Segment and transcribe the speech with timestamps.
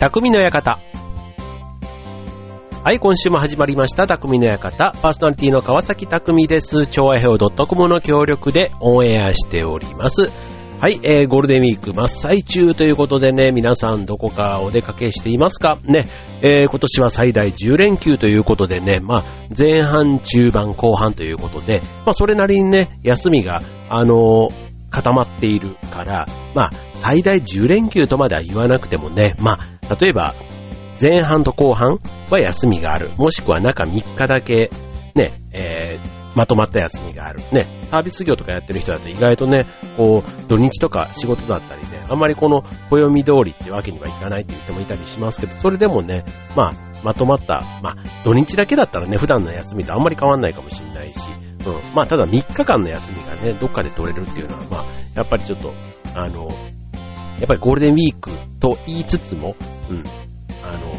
[0.00, 0.80] 匠の館。
[2.82, 4.92] はい、今週も始まりました、匠の館。
[5.02, 6.86] パーソナリティの川崎匠です。
[6.86, 10.30] 超愛表 .com の協力でオンエアしております。
[10.80, 15.76] はい、えー、ゴールデンウィーク真っ最中ということでね、皆さんどこかお出かけしていますか？
[15.84, 16.08] ね、
[16.40, 19.24] えー、今年は最大10連休ということでね、まあ、
[19.54, 23.60] 前半、中盤、後半ということで、まあ、それなりにね、休みが、
[23.90, 30.34] あのー、固まっているから、まあ、最大10連休とまでは言わなくてもね、まあ、例えば、
[31.00, 31.98] 前半と後半
[32.30, 33.12] は休みがある。
[33.16, 34.70] もしくは中3日だけ、
[35.14, 37.42] ね、えー、まとまった休みがある。
[37.52, 51.30] ね、サービス業とかやってる人だと意外とね、こう、土日とか仕事だったりね、あんまりこの暦通りってわけにはいかないっていう人もいたりしますけど、それでもね、まあ、まとまった、まあ、土日だけだったらね、普段の休みとあんまり変わんないかもしれないし、
[51.66, 51.94] うん。
[51.94, 55.72] まあ、ただ3日間の休みがね、どっかで取れるっていうのは、まあ、やっぱりちょっと、
[56.14, 56.48] あの、
[57.38, 59.56] やっぱりゴールデンウィークと言いつつも、
[59.88, 60.04] うん。
[60.62, 60.92] あの、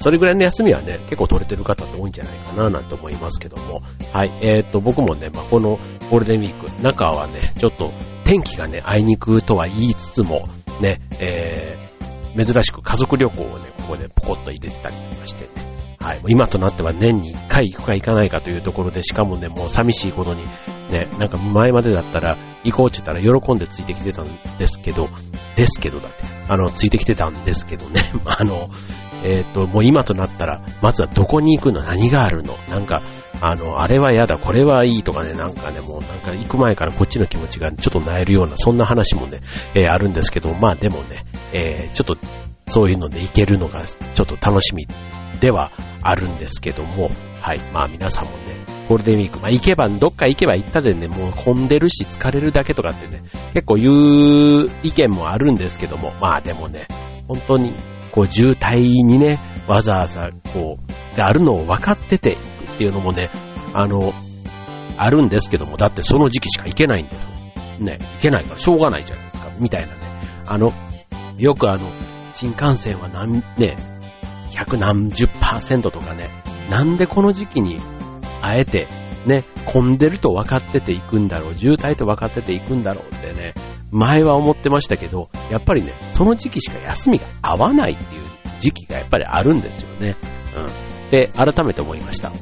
[0.00, 3.82] それぐらいの休みはね、結構取れてる方って多いんじゃないかななんて思いますけども。
[4.12, 4.38] はい。
[4.42, 5.78] えっ、ー、と、僕もね、まあ、この
[6.10, 7.92] ゴールデンウィーク、中はね、ちょっと
[8.24, 10.48] 天気がね、あいにくとは言いつつも、
[10.80, 15.87] ね、えー、珍しく家族旅行をね、ここでポコッと入れてたりとかしてね。
[16.00, 16.22] はい。
[16.28, 20.44] 今となっては年に1回行くか行かないかというところで、しかもね、もう寂しいことに、
[20.90, 25.08] ね、なんか前までだったら、行こうって言ったら喜んでついてきてたんですけど、
[25.56, 28.70] ですけどだって、あの、ついてきてたんですけどね、 あの、
[29.24, 31.82] えっ、ー、と、もう今となったら、まずはどこに行くの？
[31.82, 32.56] 何があるの？
[32.68, 33.02] なんか、
[33.40, 39.40] あの、あれは嫌だ、これはいいとかね、なんかね、もうなんか行く前からこっちの気持ちがちょっと萎えるような、そんな話もね、
[39.74, 42.16] えー、あるんですけど、まあでもね、えー、ちょっと、
[42.68, 44.86] そういうので行けるのが、ちょっと楽しみ
[45.40, 53.22] ではあるんですけども、はい、まあ皆さんもね、ゴールデンウィーク、まあ行けば、どっか行けば行ったでね、もう混んでるし疲れるだけとかってね、
[53.54, 56.88] 結構言う意見もあるんですけども、まあでもね、
[57.28, 57.74] 本当に
[58.12, 63.30] こう渋滞にね、わざわざこう、であるのを分かってて行くっていうのもね、
[63.74, 64.12] あの、
[64.96, 67.20] あるんですけども、だってその時期しか行けないんだよ。
[67.78, 70.20] ね、行けないからしょうがないじゃないですか、みたいなね。
[70.46, 70.72] あの、
[71.38, 71.92] よくあの、
[72.32, 73.76] 新幹線は何、ね、
[74.50, 76.30] 100何十パーセントとかね、
[76.70, 77.80] なんでこの時期に、
[78.42, 78.86] あえて、
[79.26, 83.54] ね、混んでると分かってていくんだろう、渋滞と分かってていくんだろうってね、
[83.90, 88.24] 前は思ってましたけど、やっぱりね、その時期しか休みが合わないっていう
[88.58, 90.16] 時期がやっぱりあるんですよね。
[90.56, 91.10] うん。
[91.10, 92.28] で、改めて思いました。
[92.28, 92.34] うん。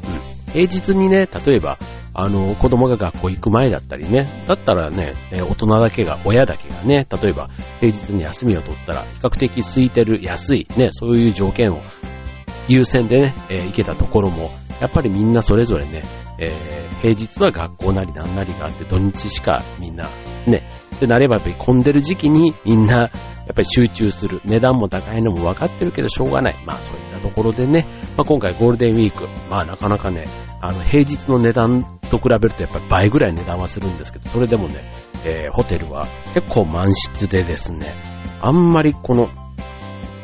[0.52, 1.78] 平日にね、例えば、
[2.18, 11.82] あの、子供が学校行く前だったりね、だったらね、大人だけが、親だけがね、例えば平日に休みを取ったら、比較的空いてる、安い、ね、そういう条件を
[12.68, 14.50] 優先でね、えー、行けたところも、
[14.80, 16.04] やっぱりみんなそれぞれね、
[16.38, 20.08] えー、平日は学校なりなんなりがあって、土日しかみんな、
[20.46, 20.66] ね、
[20.96, 23.06] ってなればやっぱり混んでる時期にみんな、や
[23.52, 24.40] っぱり集中する。
[24.46, 26.64] 値段も高いのも分かってるけどしょうがない。
[26.66, 30.26] まあそういったところでね、まあ今回ゴールデンウィーク、まあなかなかね、
[30.60, 34.84] あの平日の値段と比べるとやっぱり倍ぐらい値段はするんですけど、それでもね、
[35.24, 37.94] えー、ホテルは結構満室でですね、
[38.40, 39.28] あんまりこの、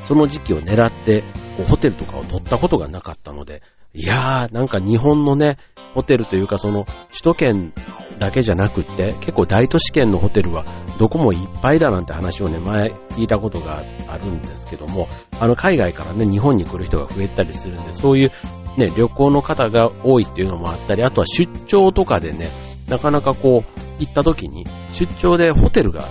[0.06, 1.22] その時期を狙って、
[1.56, 3.62] こうホテルとかを取ったことがなかったので、
[3.94, 5.58] いやー、なんか日本のね、
[5.94, 7.72] ホテルというかその首都圏
[8.18, 10.64] だけじゃなくって、結構大都市圏のホテルは
[10.98, 18.30] どこもいっぱいだなんて話をね、前聞いたことがあるんですけども、あの海外からね、日本に来る人が増えたりするんで、そういう
[18.76, 22.50] ね、旅行の方が多いっていうのもあったり、あとは出張とかでね、
[22.88, 26.08] なかなかこう、行った時に、出張でホテルが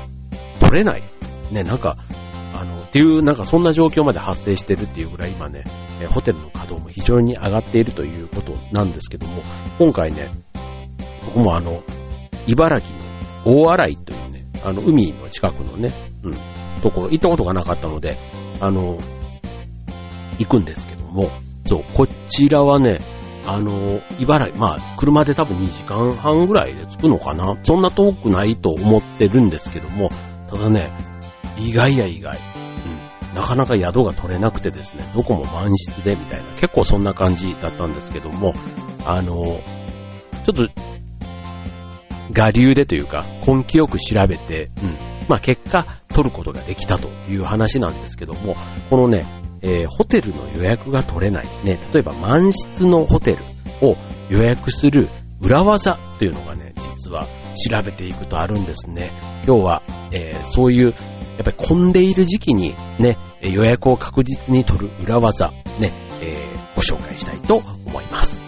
[0.60, 1.04] 取れない。
[1.52, 1.98] ね、なんか、
[2.54, 5.64] あの、っていう、なんかそんな状況まで発生してるっていうぐらい今ね、
[6.02, 9.44] えホテルの稼働も非常に上がっているということなんですけども、
[9.78, 10.32] 今回ね、
[11.26, 11.84] 僕もあの、
[12.48, 13.04] 茨城の
[13.46, 16.34] 大洗というね、あの、海の近くのね、うん、
[16.82, 18.18] ところ、行ったことがなかったので、
[18.60, 18.98] あの、
[20.40, 21.30] 行くんですけども、
[21.66, 23.00] そう、こちらはね、
[23.46, 27.58] あの、茨城、まあ、車で多分2時間半ぐらいで着くのかな。
[27.64, 30.10] そんな遠くないと思ってるんですけども、
[30.48, 30.92] ただね、
[31.58, 32.40] 意外や意外。
[32.86, 33.36] うん。
[33.36, 38.54] なかなか宿が取れなくてですね、どこも満室でみたいな、結構そんな感じだったんですけども、
[39.06, 39.34] あの、
[40.44, 40.70] ちょっと、
[42.34, 44.98] 我流でというか、根気よく調べて、うん。
[45.28, 48.56] まあ結果、取ることができたという話なんですけども、
[48.90, 49.26] このね、
[49.62, 51.46] えー、ホテルの予約が取れない。
[51.64, 53.38] ね、例えば満室のホテル
[53.82, 53.96] を
[54.30, 55.10] 予約する
[55.40, 59.12] 裏技というのがね、実は調べていくとあるんですね。
[59.46, 60.94] 今日は、えー、そういう、やっ
[61.44, 65.92] ぱり混んでいる時期にね、予約を確実に取る裏技、ね、
[66.22, 67.56] えー、ご紹介したいと
[67.86, 68.41] 思います。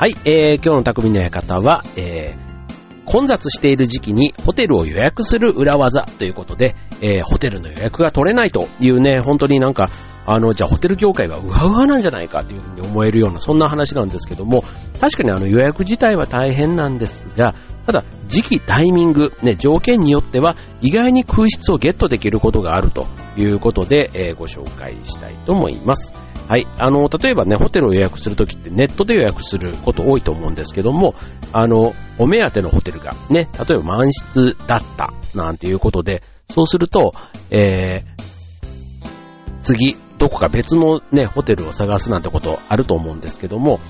[0.00, 9.90] はい、えー、今日の匠の館は、えー、混雑している時期にホテルを予約する裏技ということで、えー、ホテルの予約が取れないというね、本当になんか、
[10.24, 14.64] あの、じゃあホテル業界がウハウハなんじゃないかというふうに思えるような、そんな話なんですけども、
[15.02, 17.54] 確かにあの予約自体は大変なんですが、
[17.84, 23.06] ただ、時期、タイミング、ね、条件によっては、意外に空室をゲットできることがあると。
[23.36, 26.12] いうことで、えー、ご紹介したいと思います。
[26.48, 26.66] はい。
[26.78, 31.14] あの、例えばね、ホテルを予約するときってネットで予約すること多いと思うんですけども、
[31.52, 37.14] あの、お目当てのホテルがね、例えば満室だったなんていうことで、そうすると、
[37.50, 43.80] えー、次、どこか別のね、ホテルを探すなんてことあると思うんですけども、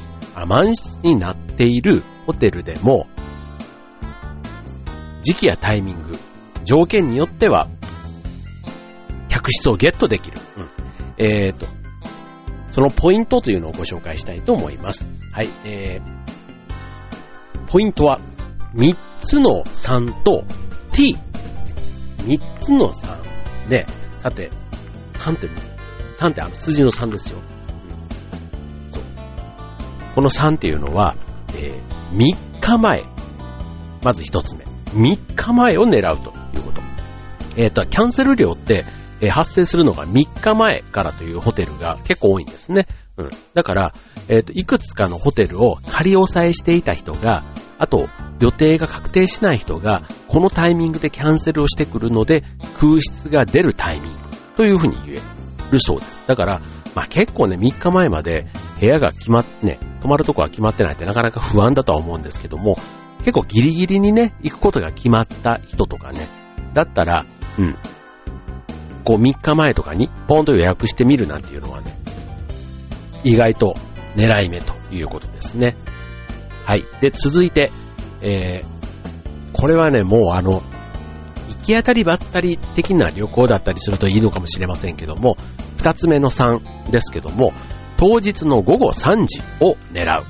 [0.47, 3.07] 満室になっているホテルでも、
[5.23, 6.19] 時期やタイミング、
[6.65, 7.69] 条件によっては、
[9.71, 10.39] をゲットできる。
[10.57, 10.69] うん。
[11.19, 11.67] えーと、
[12.71, 15.09] そのポイントというのをご紹介したいと思います。
[15.33, 18.21] はい、えー、ポイントは、
[18.75, 20.45] 3つの3と
[20.93, 21.17] t。
[22.19, 23.69] 3つの3。
[23.69, 23.87] で、
[24.21, 24.51] さて、
[25.15, 25.49] 3って、
[26.19, 27.39] 3ってあの数字の3ですよ。
[28.87, 29.03] うん、そう。
[30.15, 31.17] この3っていうのは、
[31.55, 33.05] えー、3日前。
[34.03, 34.65] まず1つ目。
[34.95, 36.81] 3日前を狙うということ。
[37.57, 38.85] えっ、ー、と、キャンセル料って、
[39.21, 42.87] え、発生するのが3日前からというホテルが結構多いんですね。
[43.17, 43.31] うん。
[43.55, 43.95] だから、
[44.29, 47.45] えっ、ー、と、いくつかのホテルを仮押さえしていた人が、
[47.79, 48.09] あと、
[48.41, 52.45] 予定が確定しない人が、このタイミングでキャンセルをしてくるので、
[52.79, 54.19] 空室が出るタイミング
[54.57, 55.19] というふうに言え
[55.71, 56.25] るそうです。
[56.27, 56.63] だから、
[56.95, 58.47] まあ結構ね、3日前まで
[58.81, 62.77] 部屋が決まっ、ね、泊まるとこは決まってないってなかなか不安だとは思うんですけども、
[63.19, 66.29] 結構ギリギリにね、行くことが決まった人とかね、
[66.73, 67.27] だったら、
[67.59, 67.77] うん、
[69.05, 71.95] こう3日前とかにポンと予約してみるなんていうのはね、
[73.25, 73.75] 意外と
[74.17, 75.77] 狙い目ということですね。
[76.65, 76.85] はい。
[77.01, 77.73] で、続いて、
[78.23, 80.63] えー、これはね、もうあの、
[81.49, 85.37] 行き当たりばったり的な旅行だったりするといいのかもしれませんけども、
[85.77, 87.53] 二つ目の3ですけども、
[87.97, 90.25] 当日の午後3時を狙う。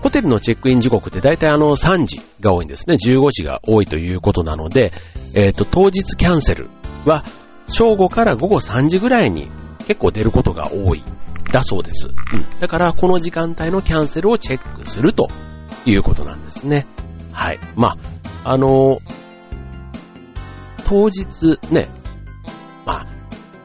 [0.00, 2.96] ホテルのチェックイン時刻って大体あの3時が多いんですね。
[2.96, 4.92] 15時が多いということなので、
[5.34, 6.70] えっ、ー、と、当日キャンセル
[7.04, 7.24] は
[7.68, 9.50] 正午から午後3時ぐらいに
[9.86, 11.04] 結構出ることが多い。
[11.52, 12.08] だそうです。
[12.08, 12.58] うん。
[12.58, 15.28] だからこの時間帯のキャンセルをチェックすると
[15.86, 16.86] いうことなんですね。
[17.32, 17.58] はい。
[17.74, 17.96] ま
[18.44, 18.98] あ、あの
[20.84, 21.88] 当日ね、
[22.84, 23.06] まあ、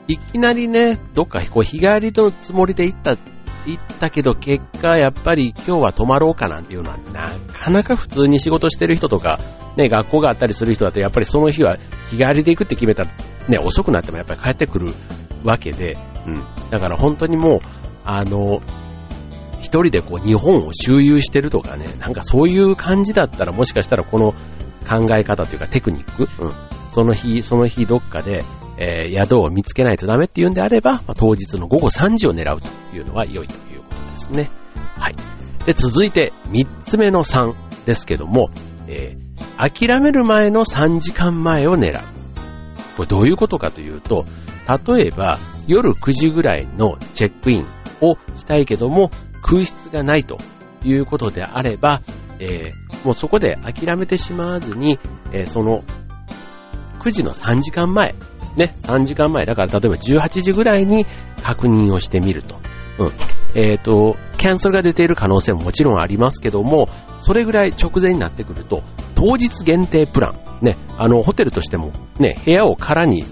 [0.07, 3.17] いきなりね、どっかこう日帰りのつもりで行った
[3.65, 9.39] 行ったけど、結果、やっぱり今日は泊まろうかなんていうのは、なかなか普通に仕事してる人とか、
[9.77, 11.77] ね、学校があったりする人だと、やっぱりその日は
[12.09, 13.09] 日帰りで行くって決めたら、
[13.47, 14.93] ね、遅くなってもやっぱり帰ってくる
[15.43, 16.43] わけで、うん。
[16.69, 17.59] だから本当にもう、
[18.05, 18.61] あの、
[19.59, 24.33] 一人でこう日本を周遊してるとかね、なんかそういう感じだったらもしかしたらこの
[24.87, 26.53] 考え方というかテクニック、うん。
[26.91, 28.43] その日、その日どっかで、
[28.77, 34.49] えー、宿を見つけないとダメっていうんであれば、まあ、当日の午後3時を狙うというのは良いということですね。
[34.97, 35.15] はい。
[35.65, 37.53] で、続いて3つ目の3
[37.85, 38.49] ですけども、
[38.87, 42.03] えー、諦める前の3時間前を狙う。
[42.95, 44.25] これどういうことかというと、
[44.67, 47.67] 例えば夜9時ぐらいのチェックイン
[48.01, 49.11] をしたいけども
[49.41, 50.37] 空室がないと
[50.83, 52.01] いうことであれば、
[52.39, 54.99] えー、もうそこで諦めてしまわずに、
[55.31, 55.83] えー、その
[56.99, 58.15] 9時の3時間前
[58.55, 61.05] ね、3時間前、だから例えば18時ぐらいに
[61.43, 62.55] 確認をしてみると。
[62.99, 63.11] うん。
[63.55, 66.89] えっ、ー、と、キャンセルが出ている可能性ももちろんありますけども、
[67.21, 68.83] それぐらい直前になってくると、
[69.15, 70.29] 当日限定プラ
[70.61, 73.23] ン、ね、あの、ホテルとしても、ね、部屋を空に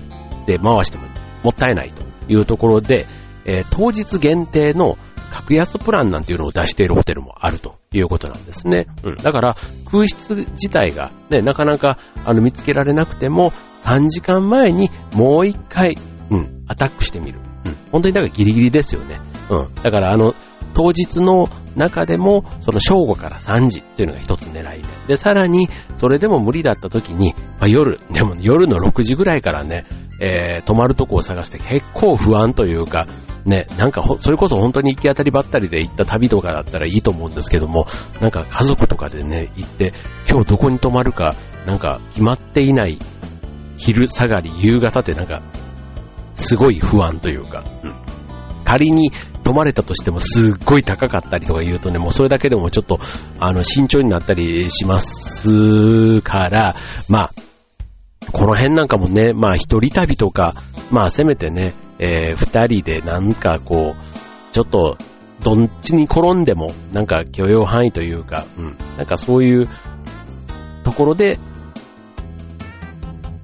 [0.45, 1.03] で回しても
[1.43, 3.07] もったいないというところで、
[3.45, 4.97] えー、当日限定の
[5.31, 8.87] 格安プランなんていうのを出しているホテルもあるということなんですね。
[9.03, 9.15] うん。
[9.15, 9.55] だから、
[9.89, 15.97] 空室自体がね、なかなか、あの、見つけられなくても、3時間前にもう一回、
[16.29, 17.39] うん、アタックしてみる。
[17.65, 17.77] うん。
[17.91, 19.19] 本当にだからギリギリですよね。
[19.49, 19.75] うん。
[19.75, 20.33] だからあの、
[20.73, 25.07] 当日の中でも、その正午から3時というのが一つ狙い目。
[25.07, 29.85] で、さらに、それでも無理だった時に、まあ、夜、 でも夜の6時ぐらいからね、
[30.19, 33.07] えー、泊まるとこを探して結構不安というか、
[33.43, 37.87] ね、なんかそれこそ本当に行き当たりばったりで行った旅とかだったらいいと思うんですけども、
[38.19, 39.93] なんか家族とかでね、行って、
[40.29, 41.33] 今日どこに泊まるか、
[41.65, 42.99] なんか決まっていない
[43.81, 45.41] 昼下がり、夕方ってなんか、
[46.35, 47.95] すごい不安というか、うん。
[48.63, 49.11] 仮に
[49.43, 52.99] 泊まれたとしてもすっごい高かったりとか言うとね、もうそれだけでもちょっと、
[53.39, 56.75] あの、慎重になったりしますから、
[57.09, 57.31] まあ、
[58.31, 60.53] この辺なんかもね、まあ一人旅とか、
[60.91, 64.95] まあせめてね、えー、二人でなんかこう、ちょっと
[65.43, 69.69] どっちに転んでも、なんか許容範囲というか、うん、なんかそういう
[70.83, 71.39] ところで、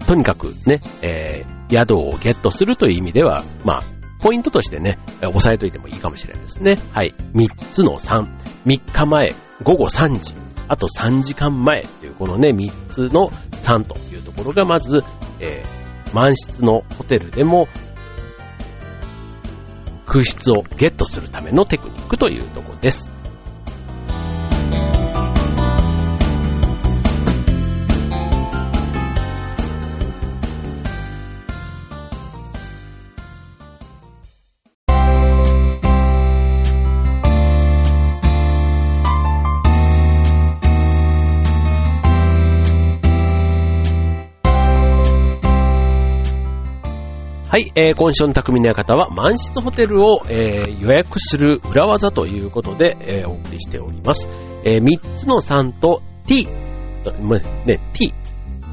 [0.07, 3.83] とにかくね、えー、宿をゲットするという意味では、まあ、
[4.21, 6.77] ポイントとしてね、押さえといてもいいかもしれないですね。
[6.93, 7.13] はい。
[7.33, 8.27] 3つの3。
[8.65, 10.33] 3日前、午後3時、
[10.69, 13.29] あと3時間前っていうこのね、3つの
[13.63, 15.03] 3というところがまず、
[15.39, 17.67] えー、満室のホテルでも
[20.05, 23.13] 空室をゲットするためのテクニックというところです。
[47.79, 54.27] えー、今週の匠の館は満室ホテルを、えー、予約する裏技ということで、えー、お送りしております。
[54.65, 56.47] えー、3つの3と T、
[57.67, 58.11] ね、T。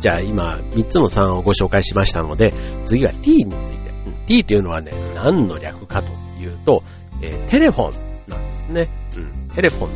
[0.00, 2.54] じゃあ今3つの3をご紹介しましたので、
[2.86, 3.92] 次は T について。
[4.26, 6.82] T というのはね、何の略かというと、
[7.20, 8.88] えー、テレフォンなんですね。
[9.18, 9.90] うん、テレフォン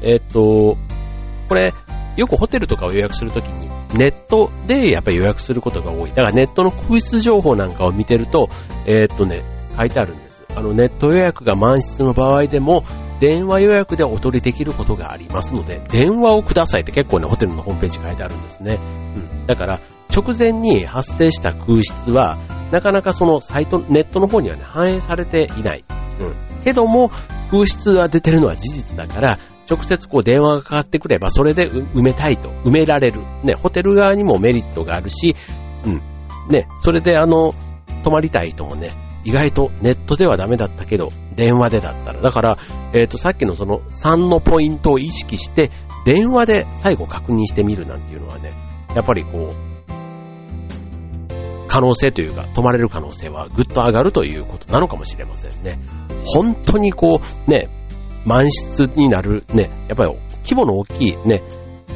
[0.00, 0.08] T。
[0.08, 0.76] えっ、と、
[1.48, 1.74] これ、
[2.16, 6.10] よくホテルとかを予約するときに、ネットでやっぱり予約することが多い。
[6.10, 8.50] だからネットの空室情報なんかを見てると、
[8.86, 9.42] えー、っとね、
[9.76, 10.42] 書いてあるんです。
[10.54, 12.84] あの、ネット予約が満室の場合でも、
[13.20, 18.80] 電話予約でお取りできることがありますので、電話をくださいって結構ね、ホテルのホームページ書いてあるんですね。
[19.16, 19.46] うん。
[19.46, 19.80] だから、
[20.14, 22.36] 直前に発生した空室は、
[22.72, 25.84] なかなかそのサイト、ネットの方にはね、反映されていない。
[26.20, 26.34] うん。
[26.64, 27.10] けども、
[27.50, 29.38] 空室が出てるのは事実だから、
[29.70, 33.20] 直接こう電話がかかってくれば、それで埋めたいと、埋められる。
[33.44, 35.34] ね、ホテル側にもメリットがあるし、
[35.84, 36.02] うん。
[36.50, 37.54] ね、それであの、
[38.02, 38.90] 泊まりたい人もね、
[39.24, 42.20] 意外とネットではダメだったけど、電話でだったら。
[42.20, 42.58] だから、
[42.92, 45.70] えっ、ー、と、さっきのその3のポイントを意識して、
[46.04, 48.52] 電話で最後確認してみるなんていうのはね、
[48.94, 49.72] やっぱりこう、
[51.68, 55.78] 可能性というか、泊まれる可能性はぐっと上がるということなのかもしれませんね。
[56.24, 57.70] 本当にこう、ね、
[58.24, 61.42] 満室になるね、やっぱり規模の大きいね、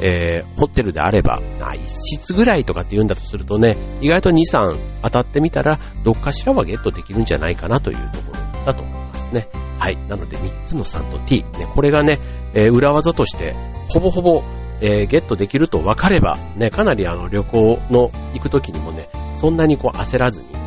[0.00, 1.40] えー、ホテルであれば、
[1.82, 9.48] 一室ぐらいとかって言うんだとするとね、意外と2、3当たってみたら、どっかしらはゲットできるんじゃないかなというところだと思いますね。
[9.78, 9.96] はい。
[10.08, 12.18] なので3つの3と T、ね、これがね、
[12.54, 13.54] えー、裏技として、
[13.88, 14.42] ほぼほぼ、
[14.80, 20.60] えー、ゲットできると分かれば、ね、かなりあの旅行の行く時にもね、そんなにこう焦らずに、うん。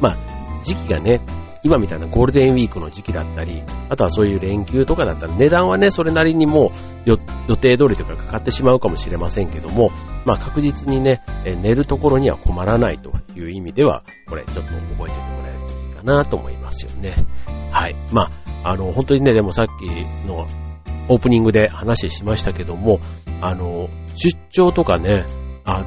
[0.00, 0.16] まあ、
[0.62, 1.20] 時期がね、
[1.62, 6.72] 今みたいなゴールデンウィークの時期だったり、あとはそういう連休とかだったら値段はね、それなりにも
[7.06, 7.10] う
[7.48, 9.90] 予定通りとかかかってしまうかもしれませんけども、
[10.24, 17.26] まあ確実にね、寝るところには困らないという意味では、これちょっと覚えておいてもらえるといいかなと思いますよね。
[17.70, 17.96] はい。
[18.12, 18.30] ま
[18.62, 19.86] あ、あの、本当にね、でもさっき
[20.26, 20.46] の
[21.08, 23.00] オープニングで話しましたけども、
[23.40, 25.24] あの、出張とかね、
[25.64, 25.84] あ、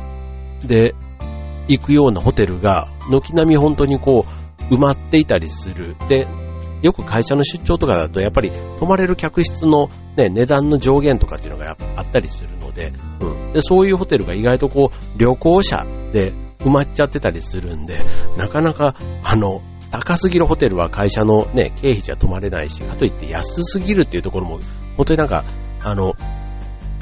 [0.65, 0.96] で、
[1.68, 4.43] 行くようなホテルが、軒並み本当にこう、
[4.74, 5.96] 埋まっていたりする。
[6.10, 6.27] で、
[6.82, 13.53] よく会社の出張とかだと、やっぱり泊まれる客室の、ね、値段の上限とかっていうのがあったりするので、うん。
[13.53, 18.00] で、そういうホテルが意外とこう、旅行者で埋まっちゃってたりするんで、
[18.38, 19.62] なかなか、あの、
[19.92, 24.60] 高すぎるホテルは会社のね、経費じゃ泊まれないし、かといって安すぎるっていうところも、
[24.98, 25.46] 本当になんか、
[25.84, 26.15] あの、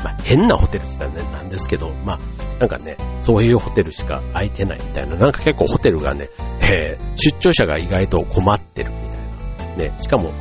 [0.04, 2.20] まあ、変なホテルって言ったらね、なんですけど、まあ、
[2.60, 6.30] なんかね、そういうホテルしか空いてないみたいな、なんか結構ホテルがね、
[6.62, 9.94] えー、出張者が意外と困ってるみたいな。
[9.94, 10.34] ね、しかも、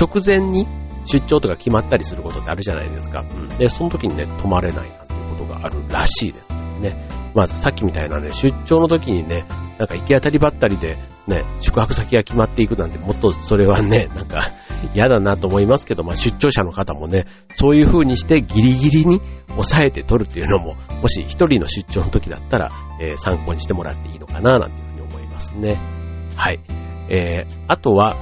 [0.00, 0.66] 直前に
[1.04, 3.20] 出張とか決まったりすることってあるじゃないですか。
[3.20, 3.48] うん。
[3.58, 7.08] で、その時にね、泊まれないなんていうことがあるらしいですね。
[7.34, 9.46] まずさっきみたいなね、出張の時にね、
[9.78, 14.52] なんか行き当たりばったりで、ね、宿泊先が決まっていくなんて、もっとそれはね、 なんか
[14.94, 22.70] 嫌だなと思いますけど、まあ出張者の方もね、そういう風にしてギリギリに抑えて取るっていうのも、もし一人の出張の時だったら、
[23.00, 25.80] えー、参考にしてもらっていいのかな、なんていうふうに思いますね。
[26.36, 26.60] はい。
[27.08, 28.16] えー、あとは、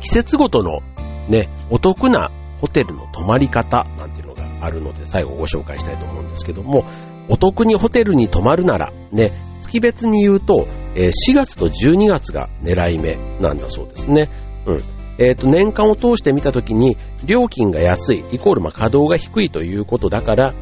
[0.00, 0.80] 季節ごとの
[1.28, 6.84] ね、お得なホテルの泊まり方なんていうのがあるので、最後ご紹介したいと思うんですけども、
[7.30, 9.32] お得にホテルに泊まるなら、ね、
[9.62, 14.28] 月別に言うとえ、4月と12月が狙い目なんだそうですね。
[14.66, 14.80] うん。
[15.18, 20.54] えっ、ー、と、年間を通して見たときに、料金が安い、イコール、まあ、稼働が低いということだから、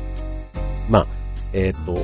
[0.91, 1.07] まあ、
[1.53, 2.03] えっ、ー、と、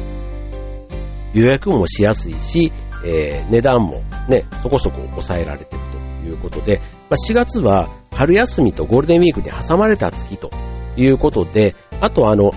[1.35, 2.73] 予約もしやすいし、
[3.04, 5.83] えー、値段もね、そこそこ抑えられてる
[6.23, 10.50] ということで、まあ、4月は春休みとゴールデンウィークに挟まれた月と
[10.97, 12.52] いうことで、あとあの、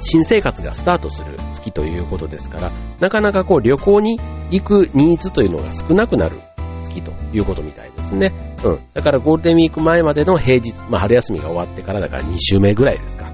[0.00, 6.40] 新生活がスタートする月ということですから、なかなかこう旅行に行くニーズというのが少なくなる
[6.84, 8.56] 月ということみたいですね。
[8.64, 8.80] うん。
[8.94, 13.30] だからゴールデンウィーク前までの平日、まあ春休みが終わってからだから2週目ぐらいですか。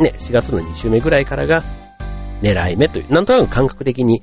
[0.00, 1.62] ね、4月の2週目ぐらいからが
[2.42, 4.22] 狙い目という、なんとなく感覚的に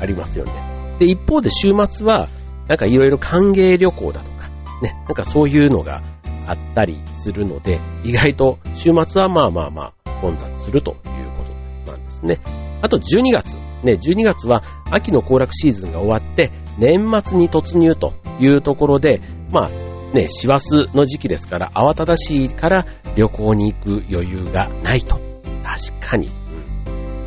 [0.00, 0.96] ありますよね。
[0.98, 2.28] で、一方で週末は、
[2.68, 4.48] なんかいろいろ歓迎旅行だとか、
[4.82, 6.02] ね、なんかそういうのが
[6.46, 10.96] あったりするので、意外と週末はまあまあまあ混雑するという
[11.36, 11.44] こ
[11.86, 12.40] となんですね。
[12.82, 13.56] あと12月。
[13.84, 19.20] ね、12月は秋の行楽シーズンが終わって、年末に突入というところで、
[19.50, 19.70] まあ、
[20.12, 25.20] ね、師走の時期ですから、慌ただしいから旅行に行く余裕がないと。
[25.62, 26.28] 確かに。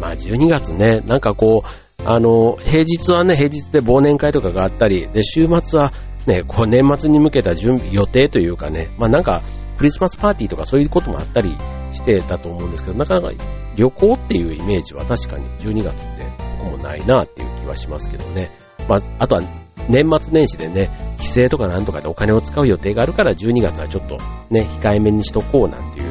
[0.02, 5.94] まあ、12月ね、なんかこう、あの、平日はね、平日で忘年会とかがあったり、で、週末は
[6.28, 9.42] ね、こう年末に向けた準備、予定というかね、まあなんか、
[9.78, 11.58] クリスマスパーティーとかそういうこともあったり
[11.94, 13.44] してたと思うんですけど、なかなか
[13.76, 16.26] 旅行っていうイメージは確かに12月って
[16.64, 18.52] 僕もないなっていう気はしますけどね。
[18.88, 19.42] まあ、あとは
[19.90, 24.18] 年末年始でね、帰省とかなんとかでお金を使う予定があるから12月はちょっと
[24.50, 26.11] ね、控えめにしとこうなんていう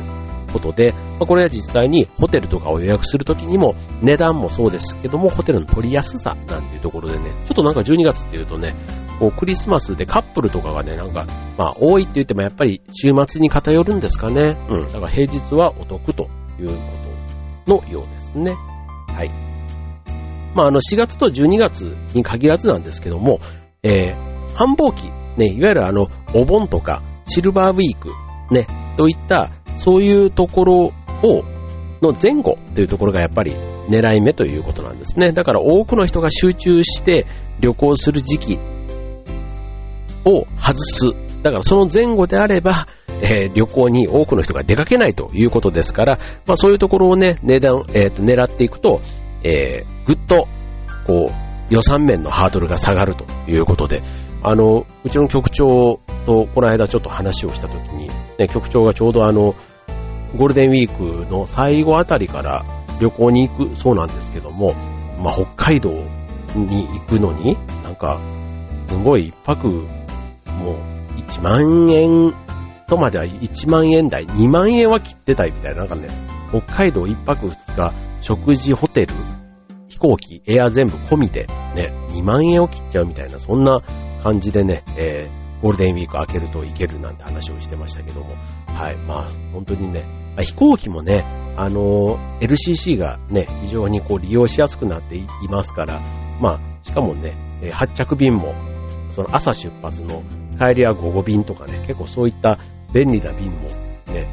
[0.50, 8.74] ことで、まあ、これは実際にホテルとかを予約するときにも値段もそうですけども、ホテルの取りやすさなんていうところでね、ちょっとなんか12月っていうとね、
[9.18, 11.26] こうクリスマスでカップルとかがね、なんか、
[11.56, 14.56] まあ多いって言ってもやっぱり週末に偏るんですかね。
[14.70, 14.86] うん。
[14.86, 16.28] だから平日はお得と
[16.58, 16.74] いうこ
[17.66, 18.52] とのようですね。
[18.52, 19.30] はい。
[20.54, 23.40] まああの4月と12月に限らずなんですけども、
[23.82, 28.10] えー、繁忙期、ね、いわゆるあの、お盆とか、シルバーウィーク、
[28.52, 28.66] ね、
[28.96, 31.44] といった、そういうところを、
[32.02, 33.52] の前後というところがやっぱり
[33.88, 35.32] 狙い目ということなんですね。
[35.32, 37.26] だから多くの人が集中して
[37.60, 38.58] 旅行する時期
[40.26, 41.06] を外す。
[41.42, 42.86] だからその前後であれば、
[43.22, 49.00] えー、旅行に多くの人が出かけないということですから、まあそういうところをね、値段、えー、と狙っていくと、
[49.42, 50.46] えー、ぐっと、
[51.06, 54.02] こう、予算面のハードルが下がるということで、
[54.42, 59.54] あの、うちの局長とこの間ちょっと話をしたときに、ね、局長がちょうどあの、
[60.36, 62.64] ゴールデンウィークの最後あたりから
[63.00, 64.74] 旅行に行くそうなんですけども、
[65.20, 65.90] まあ、北海道
[66.54, 68.20] に行くのに、なんか、
[68.86, 72.34] すごい一泊、もう1万円
[72.86, 76.08] とまでは1万円台、2万円は切ってたいみたいな、なんかね、
[76.50, 79.14] 北海道一泊二日、食事、ホテル、
[79.88, 83.80] 飛行機、エア全部込みでね、2万円を切っちゃうみたいな、そんな
[84.22, 88.34] 感じでね、えー、ゴールデンウィーク開けるといけるなんて話をしてましたけども、
[88.66, 90.04] はい、まあ、本当にね、
[90.38, 91.24] 飛行機もね、
[91.56, 96.00] あの、LCC がね、非常にこう利用しやすくなっていますから、
[96.40, 97.34] まあ、しかもね、
[97.72, 98.54] 発着便も、
[99.10, 100.22] その朝出発の
[100.58, 102.58] 帰りは午後便とかね、結構そういった
[102.92, 103.68] 便利な便も
[104.06, 104.26] ね、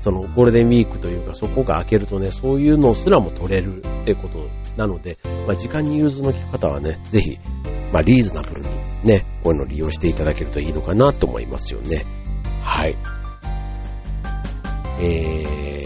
[0.00, 7.38] そのゴールデンウィークというかそこが開けるとね、そういうのすらも取れるってことなので、まあ、時間に融通の利く方はね、ぜひ、
[7.92, 8.68] まあ、リーズナブルに
[9.04, 12.04] ね、こういうのを利用していただけるといいのかなと思いますよね。
[12.62, 12.96] はい。
[14.98, 15.84] え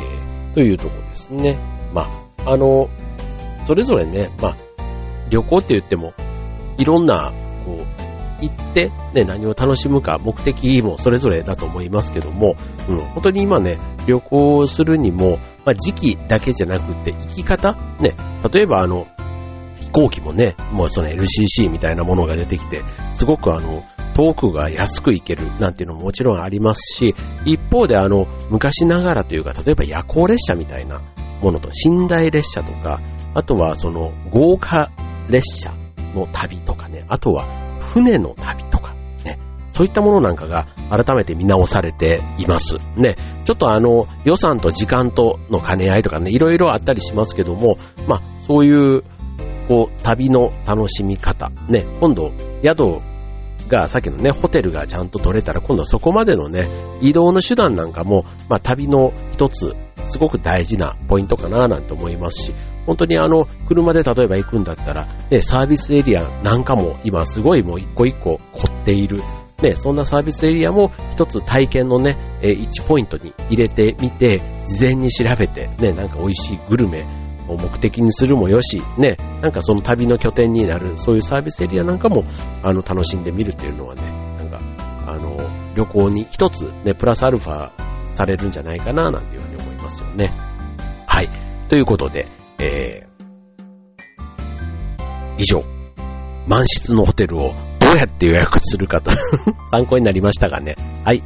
[0.52, 1.58] ー、というところですね。
[1.92, 2.02] ま
[2.44, 2.88] あ、あの、
[3.64, 4.56] それぞれね、まあ、
[5.30, 6.12] 旅行って言っても、
[6.78, 7.32] いろんな、
[7.64, 12.56] こう、行って、ね、何を楽しむか、目的もそれぞれだと思いますけども、
[12.88, 18.14] うん、本当に今ね、旅行するにも、まあ、時期だけじゃなくて、行き方ね、
[18.52, 19.06] 例えばあの、
[19.80, 22.82] 飛行機もね、もうその LCC みたいなものが出てきて、
[23.14, 31.00] すごくあの、遠くが安く行けるなんていうのももちろんありますし、一方であの、昔ながらというか、例えば夜行列車みたいな
[31.42, 33.00] ものと、寝台列車とか、
[33.34, 34.90] あとはその豪華
[35.28, 35.72] 列車
[36.14, 37.46] の旅とかね、あとは
[37.80, 38.94] 船の旅とか、
[39.24, 39.38] ね、
[39.70, 42.76] そういったものなんかが改めて見直されています。
[42.96, 49.02] ね、ちょっとあの、予算と時間との兼ね合いとかね、いろいろあったりしますけども、まあ、そういう、
[49.68, 52.32] こう、旅の楽しみ方、ね、今度、
[52.64, 53.00] 宿
[53.70, 56.68] が、さっきのね、ホテルがちゃんと取れたら、今度はそこまでのね、
[57.00, 62.54] 移動の手段なんかも、まあ、旅の一つ、すごく大事なポイントかななんて思いますし、
[62.86, 69.22] 本当にあの、車で例えば行くんだったら、ね、サービスエリアなんかも今すごいもう一個一個凝っている。
[69.62, 77.04] ね、そんなサービスエリアも一つ体験のね、1ポイントに入れてみて、事前に調べて、ね、なんか美味しいグルメ
[77.50, 82.24] を目的にするもよし、ね、なんかその旅の拠点になる、そういうサービスエリアなんかも、
[82.62, 84.02] あの、楽しんでみるっていうのはね、
[84.38, 84.60] なんか、
[85.06, 85.36] あの、
[85.74, 87.70] 旅行に一つね、プラスアルファ
[88.14, 90.32] されるんじゃないかな、なんていうふうに思いますよね。
[91.06, 91.30] はい。
[91.68, 92.26] ということで、
[92.58, 93.10] えー、
[95.38, 95.64] 以上、
[96.46, 99.10] 満室のホテルをどうやって予約するかと
[99.70, 100.76] 参考になりましたがね。
[101.04, 101.22] はい。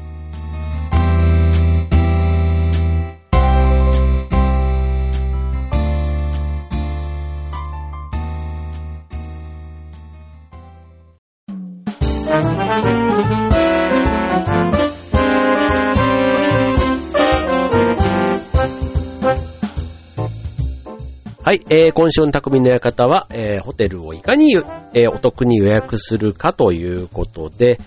[21.45, 24.55] はい、えー、今週の匠の館は、えー、ホテルをいかに、
[24.95, 27.79] えー、お得に予約するかということで、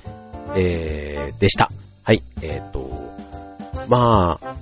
[0.55, 1.71] えー、でした。
[2.03, 2.87] はい、え、ー、と、
[3.87, 4.55] まあ、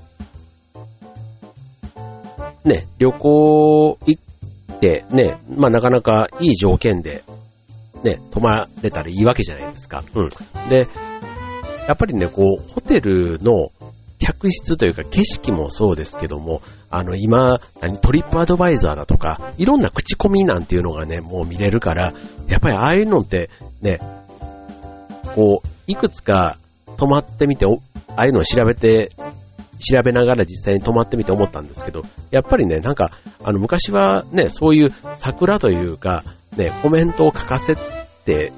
[2.64, 7.26] ね、旅行行ってね、まあなかなかいい条件で、
[8.02, 10.06] ね、泊まれたらいいわけじゃないですか。
[10.14, 10.30] うん。
[10.70, 10.88] で、
[11.90, 13.74] やっぱりね、こう、ホテルの
[14.26, 22.12] 客室というか景色もそうですけども、あの今、何、トリップアドバイザーだとか、いろんな口コミなんていうのがね、もう見れるから、
[22.48, 24.00] やっぱりああいうのってね、
[25.36, 26.58] こう、いくつか
[26.98, 27.70] 泊まってみて、あ
[28.16, 29.12] あいうのを調べて、
[29.78, 33.12] 調べながら実際に泊まってみて思ったんですけど、やっぱりね、なんか、
[33.44, 36.24] あの昔はね、そういう桜というか、
[36.58, 37.76] ね、コメントを書かせ
[38.26, 38.52] て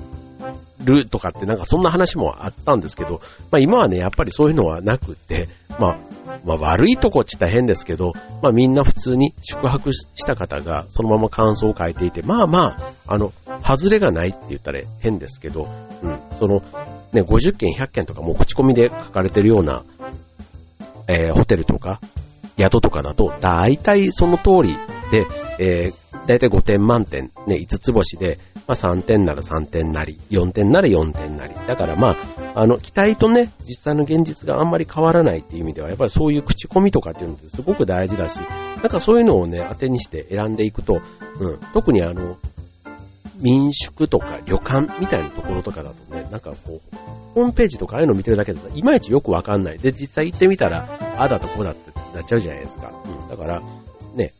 [0.81, 5.97] るとかってなんかそんな話もあったんですけど、まあ今はね、やっぱりそういうのはなくって、まあ、
[6.45, 15.67] まあ悪いとこって言った変ですけど、まあみんな普通に宿泊した方がそのまま感想を書いていて、まあまあ、あの、外れがないって言ったら変ですけど、
[16.03, 16.61] うん、その、
[17.13, 19.83] ね、50件、100件とかもう口コミで書かれてるような、
[21.07, 21.99] えー、ホテルとか、
[22.57, 24.77] 宿とかだと、大体その通り
[25.11, 25.25] で、
[25.59, 31.53] えー、だいたい5点満点、ね、5つ星で、まあ3点なら3点なり、4点なら4点なり。
[31.67, 32.17] だからまあ、
[32.55, 38.39] あの、期待とね、実際の現実があんまり変わらないっていう意味では、やっぱりそういう口コミとかっていうのってすごく大事だし、
[38.77, 41.01] なんかそういうのをね、当てにして選んでいくと、
[41.39, 42.37] うん、特にあの、
[43.39, 46.95] 民宿とか旅館みたいなところとかだとね、なんかこう、
[47.35, 49.77] ホームページとかああいうの見てるだけだといまいちよくわかんない。
[49.77, 52.91] で、実際行ってみたら、ああだとこうだってなっちゃうじゃないですか。
[53.05, 53.29] うん。
[53.29, 53.61] だから、
[54.15, 54.33] ね、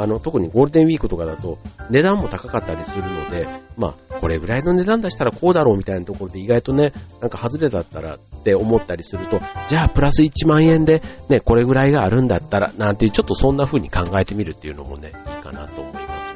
[0.00, 1.58] あの、特にゴールデンウィークとかだと
[1.90, 16.34] 値段も高かったりするので、まあ、これぐらいの値段出したらこうだろうみたいなところで意外とね、なんか外れだったらって思ったりすると、じゃあプラス1万円でね、これぐらいがあるんだったら、なんていうちょっとそんな風に考えてみるっていうのもね、いいかなと思います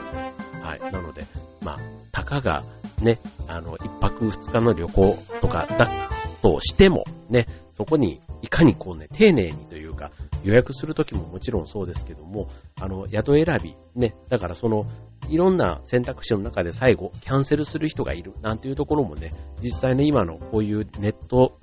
[0.62, 0.92] はい。
[0.92, 1.24] なので、
[1.62, 1.78] まあ、
[2.12, 2.64] たかが
[3.00, 6.10] ね、あの、一泊二日の旅行とかだ
[6.42, 10.10] としても、ね、そこにいかにこうね、丁寧にというか、
[10.44, 12.48] 予約するときももちろんそうですけども、
[12.80, 14.86] あの、宿選び、ね、だからその、
[15.28, 21.58] いろんな選択肢の中で最後、キャンセルする人がいる、なんていうところもね、実際ね、今のこういうネット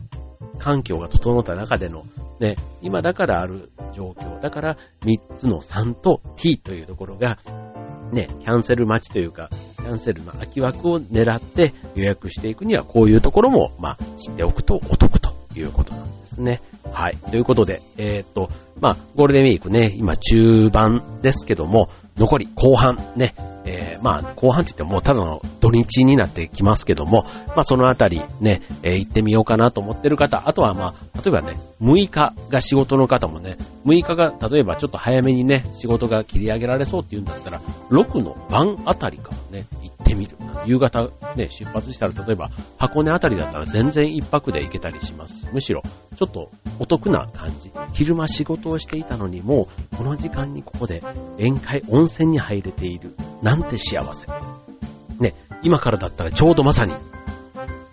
[0.58, 2.06] 環境が整った中での、
[2.40, 7.38] ね、今だからある状況、だから3つの3と T というところが、
[8.12, 16.62] ね、キャンセル待ちというか、キャンセルの空き枠を狙って予約していくには、こういうところも、まあ、知っておくとお得ということなんですね。
[16.92, 17.18] はい。
[17.30, 18.50] ということで、えー、っと、
[18.80, 23.34] まあ、ゴールデンウィークね、今中盤ですけども、残り後半ね、
[23.66, 40.38] えー、まあ、後半って言ってもただの土日になってきますけども、まあ、そのあたりね、えー、行ってみようかなと思ってる方、あとはまあ、例えばね、6日が仕事の方もね、6日が例えばちょっと早めにね、仕事が切り上げられそうっていうんだったら、6の晩あたりかね、行ってみる。
[40.66, 45.48] 夕方ね、出発したら例えば箱根あたりだったら全然一泊で行けたりします。
[45.52, 45.84] むしろ、
[46.18, 47.72] ちょっとお得な感じ。
[47.94, 51.04] 昼間仕事をしていたのにもう、この時間にここで
[51.38, 53.16] 宴会、温泉に入れている。
[53.42, 54.28] なんて幸せ。
[55.20, 56.94] ね、今からだったらちょうどまさに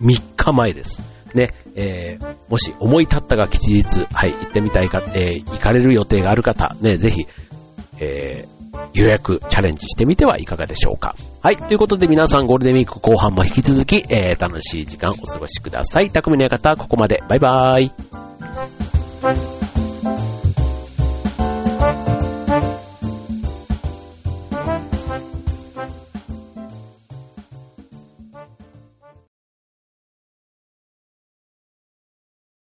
[0.01, 1.03] 3日前です。
[1.33, 7.27] ね、えー、もし思い立ったが吉日、はい、行ってみたいか、えー、行かれる予定がある方、ね、ぜひ、
[7.99, 8.58] えー、
[8.93, 11.15] 予約チャレンジしてみてはいかがでしょうか。
[11.41, 16.09] はい、ということで皆さんゴールデンウィーク後半も引き続き、えー、楽しい時間お過ごしください。
[16.11, 17.23] 匠の館、ここまで。
[17.27, 19.68] バイバーイ。